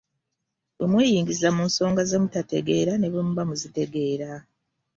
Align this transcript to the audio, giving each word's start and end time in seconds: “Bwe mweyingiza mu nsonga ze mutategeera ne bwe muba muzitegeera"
“Bwe 0.75 0.85
mweyingiza 0.91 1.47
mu 1.55 1.63
nsonga 1.69 2.01
ze 2.09 2.17
mutategeera 2.23 2.91
ne 2.97 3.07
bwe 3.11 3.21
muba 3.27 3.43
muzitegeera" 3.49 4.29